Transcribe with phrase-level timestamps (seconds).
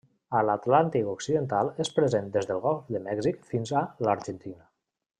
[0.37, 4.69] A l'Atlàntic occidental és present des del Golf de Mèxic fins a l'Argentina.